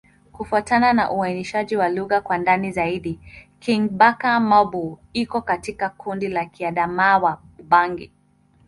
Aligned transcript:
Kufuatana 0.31 0.93
na 0.93 1.11
uainishaji 1.11 1.75
wa 1.75 1.89
lugha 1.89 2.21
kwa 2.21 2.37
ndani 2.37 2.71
zaidi, 2.71 3.19
Kingbaka-Ma'bo 3.59 4.99
iko 5.13 5.41
katika 5.41 5.89
kundi 5.89 6.27
la 6.27 6.45
Kiadamawa-Ubangi. 6.45 8.11